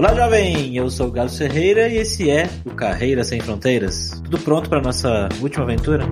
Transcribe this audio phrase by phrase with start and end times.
[0.00, 0.74] Olá, jovem!
[0.74, 4.18] Eu sou o Galo Ferreira e esse é o Carreira Sem Fronteiras.
[4.24, 6.06] Tudo pronto para nossa última aventura?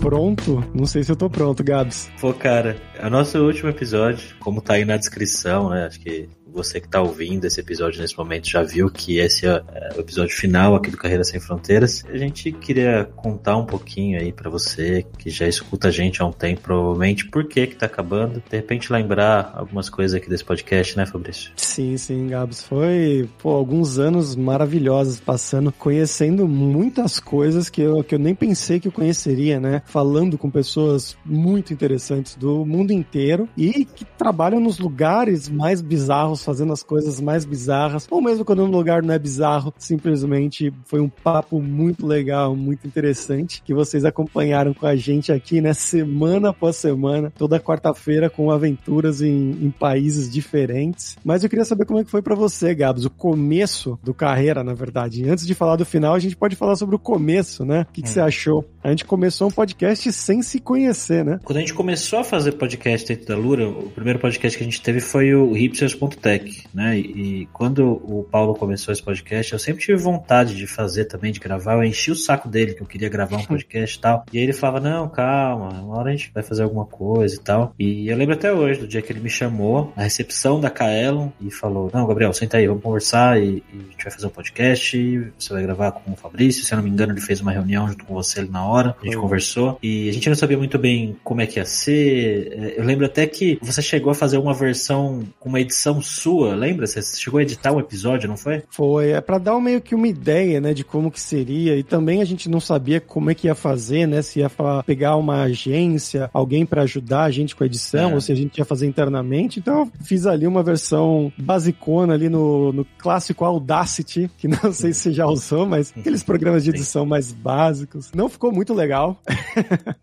[0.00, 0.62] Pronto?
[0.72, 2.08] Não sei se eu tô pronto, Gabs.
[2.20, 5.86] Pô, cara, é o nosso último episódio, como tá aí na descrição, né?
[5.86, 9.62] Acho que você que está ouvindo esse episódio nesse momento já viu que esse é,
[9.72, 12.02] é o episódio final aqui do Carreira Sem Fronteiras.
[12.08, 16.24] A gente queria contar um pouquinho aí para você que já escuta a gente há
[16.24, 18.42] um tempo, provavelmente, por que que tá acabando.
[18.48, 21.52] De repente lembrar algumas coisas aqui desse podcast, né, Fabrício?
[21.56, 22.62] Sim, sim, Gabs.
[22.62, 28.80] Foi, pô, alguns anos maravilhosos passando, conhecendo muitas coisas que eu, que eu nem pensei
[28.80, 29.82] que eu conheceria, né?
[29.84, 36.45] Falando com pessoas muito interessantes do mundo inteiro e que trabalham nos lugares mais bizarros
[36.46, 41.00] fazendo as coisas mais bizarras, ou mesmo quando um lugar não é bizarro, simplesmente foi
[41.00, 46.50] um papo muito legal, muito interessante, que vocês acompanharam com a gente aqui, né, semana
[46.50, 51.16] após semana, toda quarta-feira com aventuras em, em, países diferentes.
[51.24, 54.62] Mas eu queria saber como é que foi para você, Gabs, o começo do carreira,
[54.62, 55.28] na verdade.
[55.28, 57.82] Antes de falar do final, a gente pode falar sobre o começo, né?
[57.82, 58.12] O que, que hum.
[58.12, 58.64] você achou?
[58.82, 61.40] A gente começou um podcast sem se conhecer, né?
[61.42, 64.66] Quando a gente começou a fazer podcast dentro da Lura, o primeiro podcast que a
[64.66, 66.35] gente teve foi o hipsters.tech
[66.74, 66.98] né?
[66.98, 71.32] E, e, quando o Paulo começou esse podcast, eu sempre tive vontade de fazer também,
[71.32, 71.74] de gravar.
[71.74, 74.24] Eu enchi o saco dele que eu queria gravar um podcast e tal.
[74.32, 77.38] E aí ele falava: Não, calma, uma hora a gente vai fazer alguma coisa e
[77.38, 77.74] tal.
[77.78, 81.28] E eu lembro até hoje do dia que ele me chamou na recepção da Kaelon
[81.40, 84.30] e falou: Não, Gabriel, senta aí, vamos conversar e, e a gente vai fazer um
[84.30, 85.32] podcast.
[85.38, 86.64] Você vai gravar com o Fabrício.
[86.64, 88.96] Se eu não me engano, ele fez uma reunião junto com você ali na hora.
[89.00, 92.52] A gente conversou e a gente não sabia muito bem como é que ia ser.
[92.52, 96.54] É, eu lembro até que você chegou a fazer uma versão com uma edição sua,
[96.54, 96.86] lembra?
[96.86, 98.62] Você chegou a editar um episódio, não foi?
[98.70, 101.76] Foi, é para dar meio que uma ideia, né, de como que seria.
[101.76, 104.50] E também a gente não sabia como é que ia fazer, né, se ia
[104.84, 108.14] pegar uma agência, alguém para ajudar a gente com a edição, é.
[108.14, 109.58] ou se a gente ia fazer internamente.
[109.58, 114.92] Então eu fiz ali uma versão basicona ali no, no clássico Audacity, que não sei
[114.92, 118.10] se você já usou, mas aqueles programas de edição mais básicos.
[118.14, 119.20] Não ficou muito legal.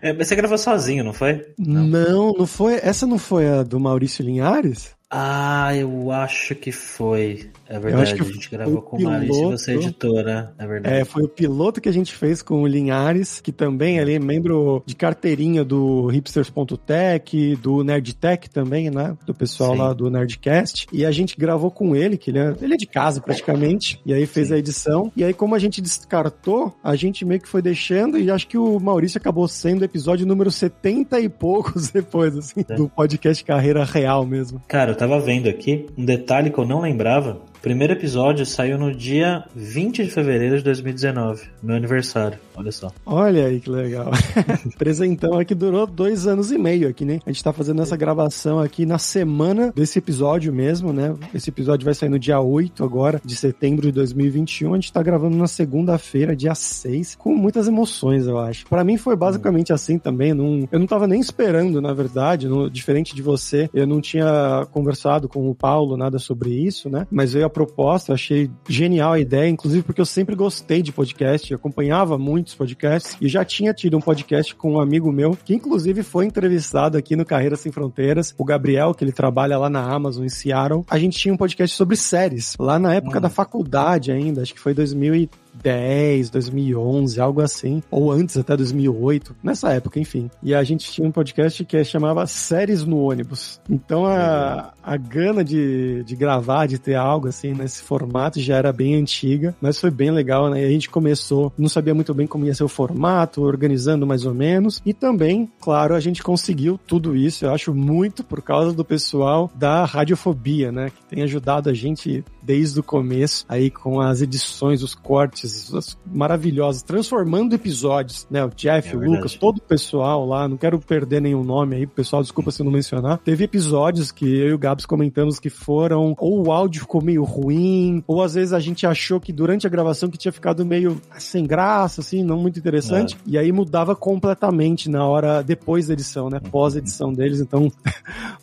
[0.01, 1.45] é, mas você gravou sozinho, não foi?
[1.57, 1.83] Não.
[1.83, 2.75] não, não foi.
[2.75, 4.91] Essa não foi a do Maurício Linhares?
[5.15, 7.51] Ah, eu acho que foi.
[7.69, 10.95] É verdade, a gente gravou com o Maurício e você é editora, é verdade.
[10.95, 14.19] É, foi o piloto que a gente fez com o Linhares, que também ali é
[14.19, 19.15] membro de carteirinha do hipsters.tech, do Nerdtech também, né?
[19.23, 19.77] Do pessoal Sim.
[19.77, 20.87] lá do Nerdcast.
[20.91, 24.15] E a gente gravou com ele, que ele é, ele é de casa praticamente, e
[24.15, 24.55] aí fez Sim.
[24.55, 25.11] a edição.
[25.15, 28.57] E aí, como a gente descartou, a gente meio que foi deixando, e acho que
[28.57, 32.75] o Maurício acabou sendo o episódio número 70 e poucos depois, assim, é.
[32.75, 34.59] do podcast Carreira Real mesmo.
[34.67, 38.93] Cara, eu tava vendo aqui um detalhe que eu não lembrava primeiro episódio saiu no
[38.93, 42.91] dia 20 de fevereiro de 2019, meu aniversário, olha só.
[43.05, 44.11] Olha aí que legal.
[44.77, 47.21] Presentão aqui durou dois anos e meio aqui, né?
[47.25, 51.15] A gente tá fazendo essa gravação aqui na semana desse episódio mesmo, né?
[51.33, 54.73] Esse episódio vai sair no dia 8 agora, de setembro de 2021.
[54.73, 58.65] A gente tá gravando na segunda-feira, dia 6, com muitas emoções, eu acho.
[58.65, 60.33] Para mim foi basicamente assim também.
[60.33, 63.69] Não, eu não tava nem esperando, na verdade, no, diferente de você.
[63.73, 67.07] Eu não tinha conversado com o Paulo nada sobre isso, né?
[67.09, 72.17] Mas eu proposta, achei genial a ideia, inclusive porque eu sempre gostei de podcast, acompanhava
[72.17, 76.25] muitos podcasts e já tinha tido um podcast com um amigo meu, que inclusive foi
[76.25, 80.29] entrevistado aqui no Carreira Sem Fronteiras, o Gabriel, que ele trabalha lá na Amazon em
[80.29, 80.83] Seattle.
[80.89, 83.21] A gente tinha um podcast sobre séries, lá na época hum.
[83.21, 89.35] da faculdade ainda, acho que foi 2000 2010, 2011, algo assim, ou antes até 2008,
[89.43, 90.29] nessa época, enfim.
[90.41, 93.59] E a gente tinha um podcast que chamava Séries no Ônibus.
[93.69, 98.73] Então a, a gana de, de gravar, de ter algo assim nesse formato já era
[98.73, 100.61] bem antiga, mas foi bem legal, né?
[100.61, 104.25] E a gente começou, não sabia muito bem como ia ser o formato, organizando mais
[104.25, 108.73] ou menos, e também, claro, a gente conseguiu tudo isso, eu acho muito por causa
[108.73, 110.89] do pessoal da Radiofobia, né?
[110.89, 115.97] Que tem ajudado a gente desde o começo aí com as edições, os cortes artes
[116.05, 118.43] maravilhosas, transformando episódios, né?
[118.43, 121.87] O Jeff, é o Lucas, todo o pessoal lá, não quero perder nenhum nome aí,
[121.87, 123.17] pessoal, desculpa se não mencionar.
[123.19, 127.23] Teve episódios que eu e o Gabs comentamos que foram, ou o áudio ficou meio
[127.23, 131.01] ruim, ou às vezes a gente achou que durante a gravação que tinha ficado meio
[131.17, 133.17] sem graça, assim, não muito interessante, é.
[133.25, 136.39] e aí mudava completamente na hora depois da edição, né?
[136.51, 137.71] Pós-edição deles, então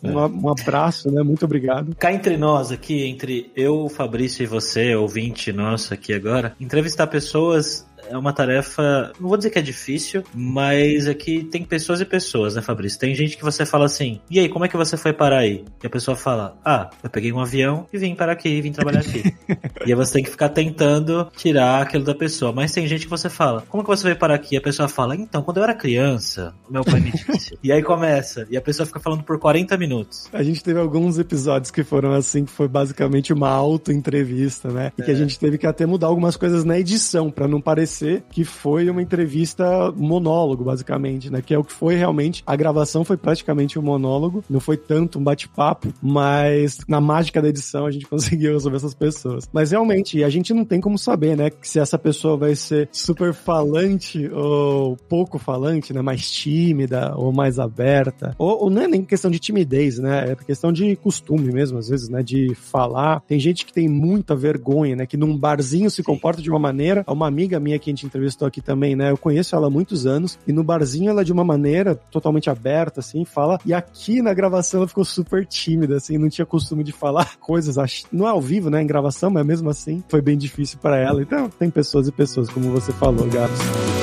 [0.03, 0.27] um, é.
[0.27, 1.23] um abraço, né?
[1.23, 1.95] Muito obrigado.
[1.95, 6.90] Cá entre nós aqui, entre eu, o Fabrício e você, ouvinte nosso aqui agora, entrevista
[6.91, 11.63] entrevistar pessoas é uma tarefa, não vou dizer que é difícil, mas aqui é tem
[11.63, 12.99] pessoas e pessoas, né, Fabrício?
[12.99, 15.63] Tem gente que você fala assim, e aí, como é que você foi parar aí?
[15.81, 18.99] E a pessoa fala, ah, eu peguei um avião e vim para aqui, vim trabalhar
[18.99, 19.23] aqui.
[19.85, 22.51] e aí você tem que ficar tentando tirar aquilo da pessoa.
[22.51, 24.55] Mas tem gente que você fala, como que você veio parar aqui?
[24.55, 27.57] E a pessoa fala, então, quando eu era criança, meu pai me disse.
[27.63, 30.29] e aí começa, e a pessoa fica falando por 40 minutos.
[30.33, 34.91] A gente teve alguns episódios que foram assim, que foi basicamente uma auto-entrevista, né?
[34.97, 35.05] E é.
[35.05, 35.17] que a é.
[35.17, 39.01] gente teve que até mudar algumas coisas na edição, para não parecer que foi uma
[39.01, 41.41] entrevista monólogo, basicamente, né?
[41.41, 42.43] Que é o que foi realmente.
[42.45, 47.49] A gravação foi praticamente um monólogo, não foi tanto um bate-papo, mas na mágica da
[47.49, 49.49] edição a gente conseguiu resolver essas pessoas.
[49.51, 51.49] Mas realmente, a gente não tem como saber, né?
[51.61, 56.01] Se essa pessoa vai ser super falante ou pouco falante, né?
[56.01, 58.35] Mais tímida ou mais aberta.
[58.37, 60.31] Ou, ou não é nem questão de timidez, né?
[60.31, 62.23] É questão de costume mesmo, às vezes, né?
[62.23, 63.21] De falar.
[63.21, 65.05] Tem gente que tem muita vergonha, né?
[65.05, 67.03] Que num barzinho se comporta de uma maneira.
[67.07, 69.11] Uma amiga minha que a gente entrevistou aqui também, né?
[69.11, 70.37] Eu conheço ela há muitos anos.
[70.47, 73.59] E no barzinho ela de uma maneira totalmente aberta, assim, fala.
[73.65, 77.75] E aqui na gravação ela ficou super tímida, assim, não tinha costume de falar coisas.
[78.11, 78.81] Não é ao vivo, né?
[78.81, 81.21] Em gravação, mas mesmo assim foi bem difícil para ela.
[81.21, 84.00] Então tem pessoas e pessoas, como você falou, Gabs.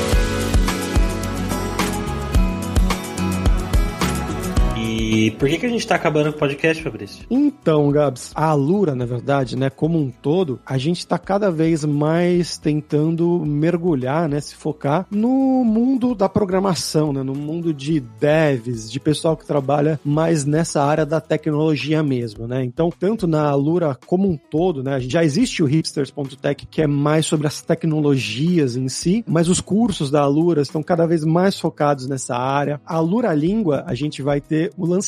[5.18, 7.26] E por que, que a gente tá acabando com o podcast, Fabrício?
[7.28, 11.84] Então, Gabs, a Alura, na verdade, né, como um todo, a gente tá cada vez
[11.84, 18.88] mais tentando mergulhar, né, se focar no mundo da programação, né, no mundo de devs,
[18.88, 22.62] de pessoal que trabalha mais nessa área da tecnologia mesmo, né?
[22.62, 27.26] Então, tanto na Alura como um todo, né, já existe o hipsters.tech que é mais
[27.26, 32.06] sobre as tecnologias em si, mas os cursos da Alura estão cada vez mais focados
[32.06, 32.80] nessa área.
[32.86, 35.07] A Alura Língua, a gente vai ter o lançamento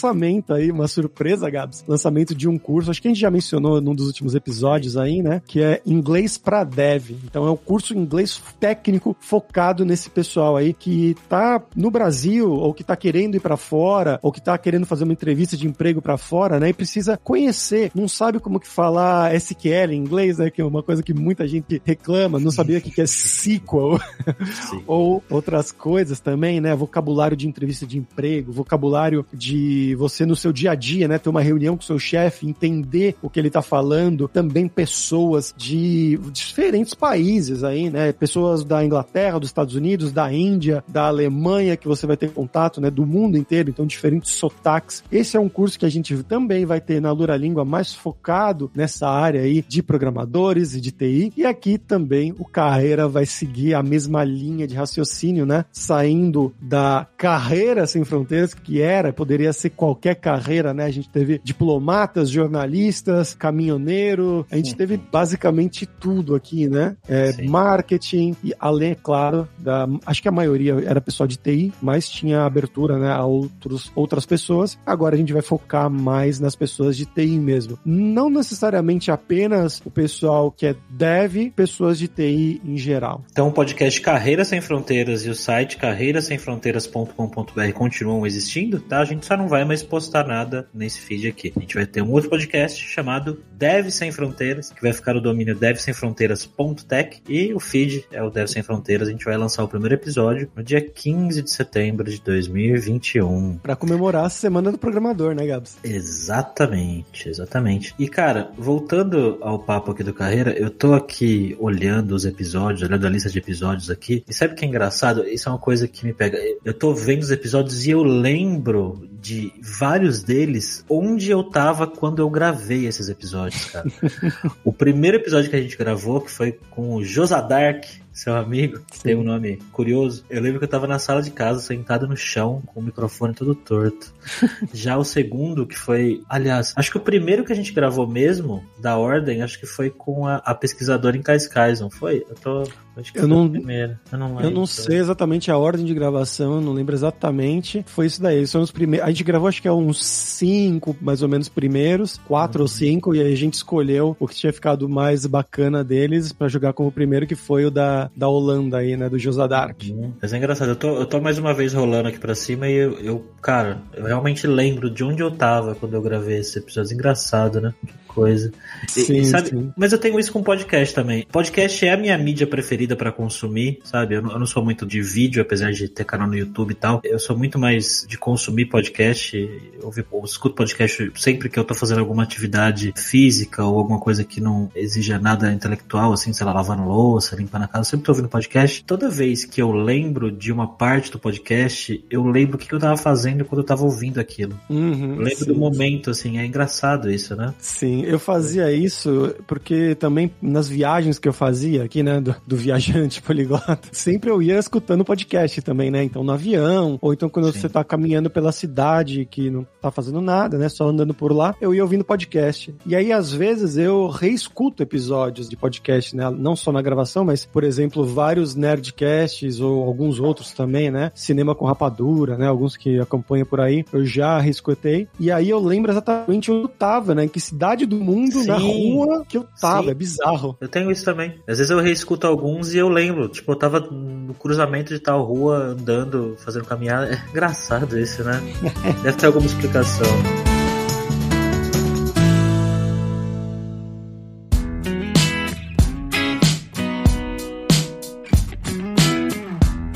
[0.53, 1.85] aí, uma surpresa, Gabs.
[1.87, 5.23] Lançamento de um curso, acho que a gente já mencionou num dos últimos episódios aí,
[5.23, 5.43] né?
[5.47, 7.11] Que é inglês para dev.
[7.25, 12.73] Então é um curso inglês técnico focado nesse pessoal aí que tá no Brasil ou
[12.73, 16.01] que tá querendo ir para fora ou que tá querendo fazer uma entrevista de emprego
[16.01, 16.71] para fora, né?
[16.71, 20.51] E precisa conhecer, não sabe como que falar SQL em inglês, né?
[20.51, 23.99] Que é uma coisa que muita gente reclama, não sabia o que é SQL
[24.87, 26.75] ou outras coisas também, né?
[26.75, 31.29] Vocabulário de entrevista de emprego, vocabulário de você no seu dia a dia, né, ter
[31.29, 36.95] uma reunião com seu chefe, entender o que ele tá falando, também pessoas de diferentes
[36.95, 42.07] países aí, né, pessoas da Inglaterra, dos Estados Unidos, da Índia, da Alemanha, que você
[42.07, 45.03] vai ter contato, né, do mundo inteiro, então diferentes sotaques.
[45.11, 48.71] Esse é um curso que a gente também vai ter na Lura Língua mais focado
[48.75, 51.33] nessa área aí de programadores e de TI.
[51.37, 57.07] E aqui também o Carreira vai seguir a mesma linha de raciocínio, né, saindo da
[57.17, 60.85] carreira sem fronteiras que era, poderia ser qualquer carreira, né?
[60.85, 66.99] A gente teve diplomatas, jornalistas, caminhoneiro, a gente teve basicamente tudo aqui, né?
[67.09, 71.73] É, marketing e além, é claro, da, acho que a maioria era pessoal de TI,
[71.81, 74.79] mas tinha abertura, né, a outros, outras pessoas.
[74.85, 77.79] Agora a gente vai focar mais nas pessoas de TI mesmo.
[77.83, 83.25] Não necessariamente apenas o pessoal que é dev, pessoas de TI em geral.
[83.33, 89.01] Então o podcast Carreiras Sem Fronteiras e o site carreirasemfronteiras.com.br continuam existindo, tá?
[89.01, 91.53] A gente só não vai mais postar nada nesse feed aqui.
[91.57, 95.21] A gente vai ter um outro podcast chamado Dev Sem Fronteiras, que vai ficar o
[95.21, 99.07] domínio devsemfronteiras.tech e o feed é o Dev Sem Fronteiras.
[99.07, 103.59] A gente vai lançar o primeiro episódio no dia 15 de setembro de 2021.
[103.59, 105.79] Para comemorar a semana do programador, né, Gabs?
[105.85, 107.95] Exatamente, exatamente.
[107.97, 113.07] E cara, voltando ao papo aqui do Carreira, eu tô aqui olhando os episódios, olhando
[113.07, 115.25] a lista de episódios aqui, e sabe o que é engraçado?
[115.29, 116.39] Isso é uma coisa que me pega.
[116.65, 122.21] Eu tô vendo os episódios e eu lembro de vários deles onde eu tava quando
[122.21, 123.87] eu gravei esses episódios, cara.
[124.65, 129.03] o primeiro episódio que a gente gravou, que foi com o Josadark, seu amigo, Sim.
[129.03, 130.25] tem um nome curioso.
[130.29, 133.35] Eu lembro que eu tava na sala de casa, sentado no chão, com o microfone
[133.35, 134.13] todo torto.
[134.73, 136.23] Já o segundo, que foi.
[136.29, 139.91] Aliás, acho que o primeiro que a gente gravou mesmo, da ordem, acho que foi
[139.91, 142.25] com a, a pesquisadora em Cascais, não foi?
[142.29, 142.65] Eu tô.
[142.97, 143.99] Acho que eu, não, primeiro.
[144.13, 144.45] eu não lembro.
[144.45, 147.85] Eu não sei exatamente a ordem de gravação, eu não lembro exatamente.
[147.87, 148.47] Foi isso daí.
[148.47, 149.07] São os primeiros.
[149.07, 152.65] A gente gravou acho que é uns cinco, mais ou menos, primeiros, quatro uhum.
[152.65, 156.49] ou cinco, e aí a gente escolheu o que tinha ficado mais bacana deles para
[156.49, 159.09] jogar como primeiro, que foi o da da, Holanda aí, né?
[159.09, 159.91] Do Josadark.
[159.91, 160.13] Uhum.
[160.21, 162.75] Mas é engraçado, eu tô, eu tô mais uma vez rolando aqui pra cima e
[162.75, 166.95] eu, eu, cara, eu realmente lembro de onde eu tava quando eu gravei esse episódio.
[166.95, 167.75] Engraçado, né?
[167.87, 168.53] Que coisa.
[168.89, 169.73] Sim, e, sabe, sim.
[169.77, 171.27] Mas eu tenho isso com podcast também.
[171.31, 174.17] Podcast é a minha mídia preferida para consumir, sabe?
[174.17, 176.75] Eu não, eu não, sou muito de vídeo, apesar de ter canal no YouTube e
[176.75, 177.01] tal.
[177.05, 179.37] Eu sou muito mais de consumir podcast.
[179.81, 184.25] Eu, eu escuto podcast sempre que eu tô fazendo alguma atividade física ou alguma coisa
[184.25, 188.13] que não exija nada intelectual, assim, sei lá, lavando louça, limpando a casa sempre tô
[188.13, 188.85] ouvindo podcast.
[188.85, 192.79] Toda vez que eu lembro de uma parte do podcast, eu lembro o que eu
[192.79, 194.59] tava fazendo quando eu tava ouvindo aquilo.
[194.69, 195.47] Uhum, lembro sim.
[195.47, 197.53] do momento, assim, é engraçado isso, né?
[197.59, 202.57] Sim, eu fazia isso porque também nas viagens que eu fazia aqui, né, do, do
[202.57, 206.05] viajante poliglota, sempre eu ia escutando podcast também, né?
[206.05, 207.59] Então no avião, ou então quando sim.
[207.59, 210.69] você tá caminhando pela cidade que não tá fazendo nada, né?
[210.69, 212.73] Só andando por lá, eu ia ouvindo podcast.
[212.87, 216.31] E aí, às vezes, eu reescuto episódios de podcast, né?
[216.31, 221.13] Não só na gravação, mas, por exemplo, vários Nerdcasts ou alguns outros também, né?
[221.15, 222.47] Cinema com Rapadura, né?
[222.47, 225.09] Alguns que acompanham por aí, eu já reescutei.
[225.19, 227.25] E aí eu lembro exatamente onde eu tava, né?
[227.25, 228.47] Em que cidade do mundo, Sim.
[228.47, 229.85] na rua que eu tava.
[229.85, 229.91] Sim.
[229.91, 230.57] É bizarro.
[230.61, 231.35] Eu tenho isso também.
[231.49, 233.29] Às vezes eu reescuto alguns e eu lembro.
[233.29, 237.11] Tipo, eu tava no cruzamento de tal rua, andando, fazendo caminhada.
[237.21, 238.41] É engraçado isso, né?
[239.03, 240.50] Deve ter alguma explicação.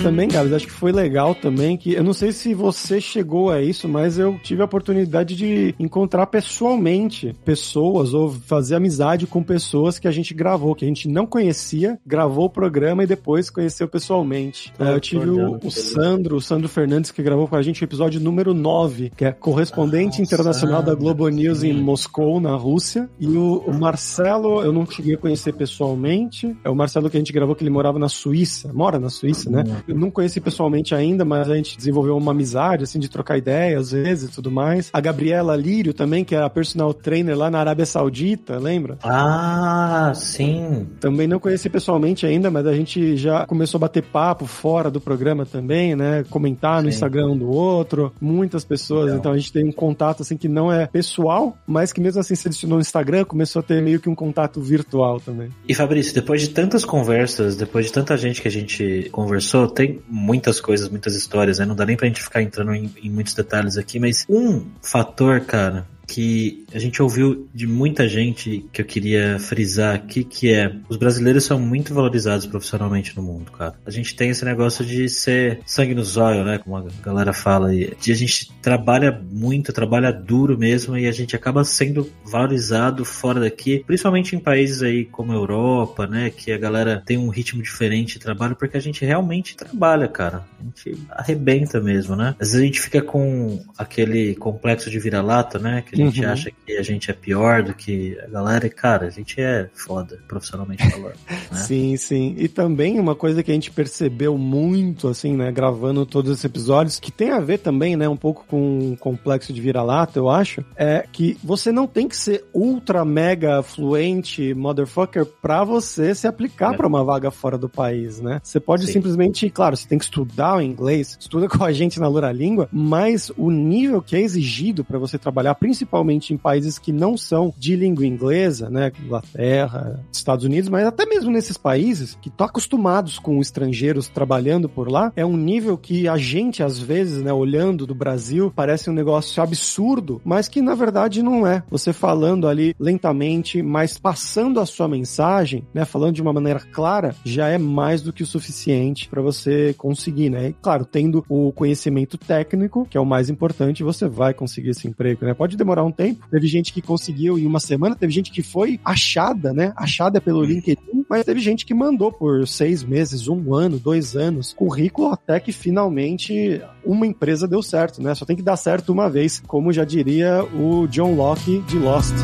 [0.05, 3.63] Também, Gabs, acho que foi legal também que eu não sei se você chegou a
[3.63, 9.99] isso, mas eu tive a oportunidade de encontrar pessoalmente pessoas ou fazer amizade com pessoas
[9.99, 13.89] que a gente gravou, que a gente não conhecia, gravou o programa e depois conheceu
[13.89, 14.73] pessoalmente.
[14.79, 17.85] Ah, eu tive o, o Sandro, o Sandro Fernandes, que gravou com a gente o
[17.85, 21.71] episódio número 9, que é correspondente ah, internacional Sandro, da Globo News sim.
[21.71, 23.09] em Moscou, na Rússia.
[23.19, 26.55] E o, o Marcelo, eu não cheguei a conhecer pessoalmente.
[26.63, 28.71] É o Marcelo que a gente gravou, que ele morava na Suíça.
[28.73, 29.65] Mora na Suíça, né?
[29.95, 33.79] Hum não conheci pessoalmente ainda, mas a gente desenvolveu uma amizade, assim, de trocar ideia
[33.79, 34.91] às vezes e tudo mais.
[34.93, 38.99] A Gabriela Lírio também, que é a personal trainer lá na Arábia Saudita, lembra?
[39.03, 40.87] Ah, sim.
[41.01, 45.01] Também não conheci pessoalmente ainda, mas a gente já começou a bater papo fora do
[45.01, 46.25] programa também, né?
[46.29, 46.95] Comentar no sim.
[46.95, 48.13] Instagram um do outro.
[48.21, 52.01] Muitas pessoas, então a gente tem um contato, assim, que não é pessoal, mas que
[52.01, 55.49] mesmo assim se adicionou no Instagram, começou a ter meio que um contato virtual também.
[55.69, 59.84] E Fabrício, depois de tantas conversas, depois de tanta gente que a gente conversou, tem
[59.87, 61.67] tem muitas coisas, muitas histórias, né?
[61.67, 65.41] Não dá nem pra gente ficar entrando em, em muitos detalhes aqui, mas um fator,
[65.43, 70.75] cara, que a gente ouviu de muita gente que eu queria frisar aqui, que é
[70.89, 73.75] os brasileiros são muito valorizados profissionalmente no mundo, cara.
[73.85, 76.59] A gente tem esse negócio de ser sangue no zóio, né?
[76.59, 81.35] Como a galera fala, e a gente trabalha muito, trabalha duro mesmo e a gente
[81.35, 86.31] acaba sendo valorizado fora daqui, principalmente em países aí como a Europa, né?
[86.31, 90.45] Que a galera tem um ritmo diferente de trabalho, porque a gente realmente trabalha, cara.
[90.61, 92.35] A gente arrebenta mesmo, né?
[92.39, 95.83] Às vezes a gente fica com aquele complexo de vira-lata, né?
[95.83, 96.31] Que a gente uhum.
[96.31, 98.67] acha que a gente é pior do que a galera.
[98.67, 101.15] E, cara, a gente é foda, profissionalmente falando.
[101.51, 101.61] Né?
[101.61, 102.35] Sim, sim.
[102.39, 106.99] E também uma coisa que a gente percebeu muito, assim, né, gravando todos esses episódios,
[106.99, 110.65] que tem a ver também, né, um pouco com o complexo de vira-lata, eu acho,
[110.77, 116.75] é que você não tem que ser ultra mega fluente motherfucker pra você se aplicar
[116.75, 116.77] é.
[116.77, 118.41] para uma vaga fora do país, né?
[118.43, 118.93] Você pode sim.
[118.93, 122.69] simplesmente, claro, você tem que estudar o inglês, estuda com a gente na Lura Língua,
[122.73, 127.17] mas o nível que é exigido para você trabalhar, principalmente principalmente em países que não
[127.17, 132.47] são de língua inglesa, né, Inglaterra, Estados Unidos, mas até mesmo nesses países que estão
[132.47, 137.33] acostumados com estrangeiros trabalhando por lá, é um nível que a gente às vezes, né,
[137.33, 141.63] olhando do Brasil, parece um negócio absurdo, mas que na verdade não é.
[141.71, 147.15] Você falando ali lentamente, mas passando a sua mensagem, né, falando de uma maneira clara,
[147.25, 150.49] já é mais do que o suficiente para você conseguir, né?
[150.49, 154.89] E, claro, tendo o conhecimento técnico, que é o mais importante, você vai conseguir esse
[154.89, 155.35] emprego, né?
[155.35, 156.27] Pode demorar demorar um tempo.
[156.31, 159.73] Teve gente que conseguiu em uma semana, teve gente que foi achada, né?
[159.77, 164.53] Achada pelo LinkedIn, mas teve gente que mandou por seis meses, um ano, dois anos,
[164.55, 168.15] currículo até que finalmente uma empresa deu certo, né?
[168.15, 172.15] Só tem que dar certo uma vez, como já diria o John Locke de Lost.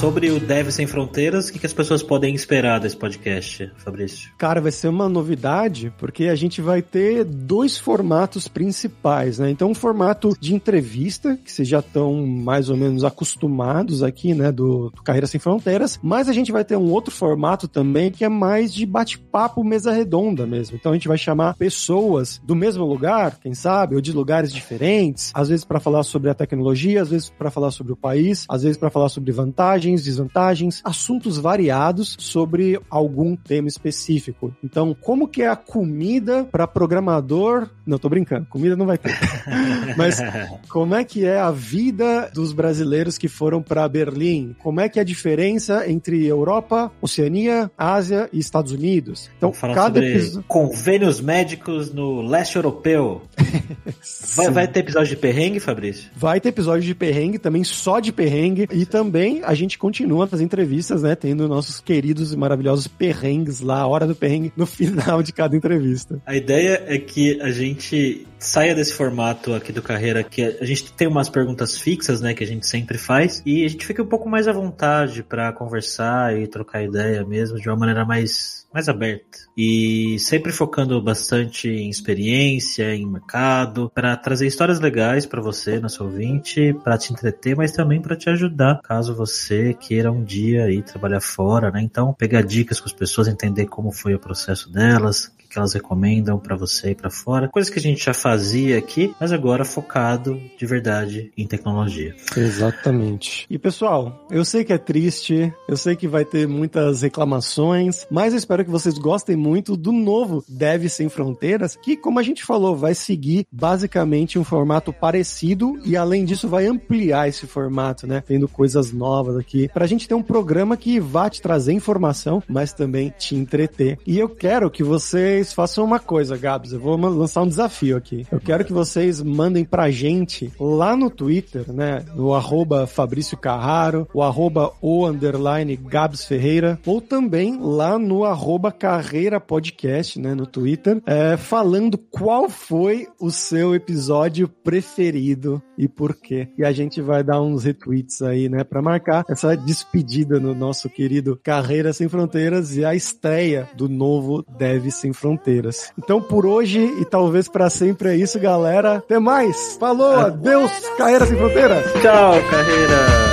[0.00, 4.30] Sobre o Dev Sem Fronteiras, o que, que as pessoas podem esperar desse podcast, Fabrício?
[4.36, 9.48] Cara, vai ser uma novidade, porque a gente vai ter dois formatos principais, né?
[9.48, 14.52] Então, um formato de entrevista, que vocês já estão mais ou menos acostumados aqui, né,
[14.52, 18.24] do, do Carreira Sem Fronteiras, mas a gente vai ter um outro formato também, que
[18.24, 20.76] é mais de bate-papo mesa redonda mesmo.
[20.76, 25.30] Então, a gente vai chamar pessoas do mesmo lugar, quem sabe, ou de lugares diferentes,
[25.32, 28.62] às vezes para falar sobre a tecnologia, às vezes para falar sobre o país, às
[28.62, 34.54] vezes para falar sobre vantagens vantagens, desvantagens, assuntos variados sobre algum tema específico.
[34.62, 37.68] Então, como que é a comida para programador?
[37.86, 39.16] Não, tô brincando, comida não vai ter.
[39.96, 40.20] Mas
[40.68, 44.56] como é que é a vida dos brasileiros que foram para Berlim?
[44.62, 49.30] Como é que é a diferença entre Europa, Oceania, Ásia e Estados Unidos?
[49.36, 50.44] Então, cada episódio...
[50.48, 53.22] convênios médicos no leste europeu.
[54.36, 56.10] vai, vai ter episódio de perrengue, Fabrício?
[56.16, 60.28] Vai ter episódio de perrengue também, só de perrengue e também a gente gente continua
[60.32, 61.14] as entrevistas, né?
[61.14, 65.56] Tendo nossos queridos e maravilhosos perrengues lá, a hora do perrengue, no final de cada
[65.56, 66.20] entrevista.
[66.26, 70.92] A ideia é que a gente saia desse formato aqui do Carreira, que a gente
[70.92, 74.06] tem umas perguntas fixas, né, que a gente sempre faz, e a gente fica um
[74.06, 78.90] pouco mais à vontade para conversar e trocar ideia mesmo de uma maneira mais mais
[78.90, 85.80] aberta e sempre focando bastante em experiência, em mercado, para trazer histórias legais para você,
[85.80, 90.70] nosso ouvinte, para te entreter, mas também para te ajudar, caso você queira um dia
[90.70, 91.80] ir trabalhar fora, né?
[91.80, 96.38] Então, pegar dicas com as pessoas, entender como foi o processo delas, que elas recomendam
[96.38, 97.48] para você e para fora.
[97.48, 102.12] Coisas que a gente já fazia aqui, mas agora focado de verdade em tecnologia.
[102.36, 103.46] Exatamente.
[103.48, 108.32] E pessoal, eu sei que é triste, eu sei que vai ter muitas reclamações, mas
[108.32, 112.44] eu espero que vocês gostem muito do novo Deve Sem Fronteiras, que como a gente
[112.44, 118.24] falou, vai seguir basicamente um formato parecido e além disso vai ampliar esse formato, né?
[118.26, 122.72] Tendo coisas novas aqui, pra gente ter um programa que vá te trazer informação, mas
[122.72, 124.00] também te entreter.
[124.04, 126.72] E eu quero que vocês façam uma coisa, Gabs.
[126.72, 128.15] Eu vou lançar um desafio aqui.
[128.30, 132.04] Eu quero que vocês mandem pra gente lá no Twitter, né?
[132.14, 138.70] No arroba Fabrício Carraro, o arroba o underline Gabs Ferreira, ou também lá no arroba
[138.70, 140.34] Carreira Podcast, né?
[140.34, 146.48] No Twitter, é, falando qual foi o seu episódio preferido e por quê.
[146.56, 148.64] E a gente vai dar uns retweets aí, né?
[148.64, 154.44] Pra marcar essa despedida no nosso querido Carreira Sem Fronteiras e a estreia do novo
[154.56, 155.92] Deve Sem fronteiras.
[155.98, 158.96] Então por hoje e talvez para sempre é isso, galera.
[158.96, 159.76] Até mais.
[159.78, 161.84] Falou, adeus, Carreira Sem Fronteiras.
[162.02, 163.26] Tchau, Carreira.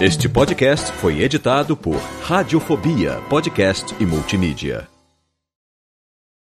[0.00, 4.97] Este podcast foi editado por Radiofobia, podcast e multimídia.